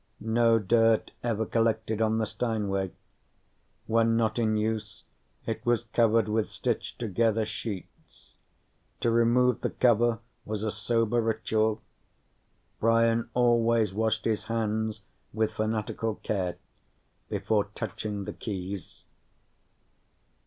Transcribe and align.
No 0.19 0.57
dirt 0.57 1.11
ever 1.23 1.45
collected 1.45 2.01
on 2.01 2.17
the 2.17 2.25
Steinway. 2.25 2.89
When 3.85 4.17
not 4.17 4.39
in 4.39 4.57
use, 4.57 5.03
it 5.45 5.63
was 5.63 5.83
covered 5.93 6.27
with 6.27 6.49
stitched 6.49 6.97
together 6.97 7.45
sheets. 7.45 8.33
To 9.01 9.11
remove 9.11 9.61
the 9.61 9.69
cover 9.69 10.17
was 10.43 10.63
a 10.63 10.71
sober 10.71 11.21
ritual; 11.21 11.83
Brian 12.79 13.29
always 13.35 13.93
washed 13.93 14.25
his 14.25 14.45
hands 14.45 15.01
with 15.33 15.51
fanatical 15.51 16.15
care 16.15 16.57
before 17.29 17.65
touching 17.75 18.25
the 18.25 18.33
keys. 18.33 19.03